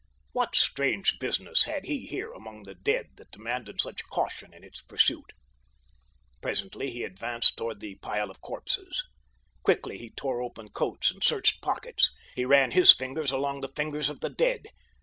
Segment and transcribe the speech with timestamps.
[0.31, 4.81] What strange business had he here among the dead that demanded such caution in its
[4.81, 5.31] pursuit?
[6.41, 9.05] Presently he advanced toward the pile of corpses.
[9.61, 12.09] Quickly he tore open coats and searched pockets.
[12.33, 14.69] He ran his fingers along the fingers of the dead.